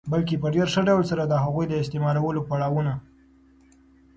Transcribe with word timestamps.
بلکي 0.11 0.35
په 0.41 0.47
ډېر 0.55 0.67
ښه 0.73 0.81
ډول 0.89 1.03
سره 1.11 1.23
د 1.25 1.33
هغوی 1.43 1.65
د 1.67 1.73
استعمالولو 1.83 2.41
پړا 2.49 2.67
وونه 2.71 2.93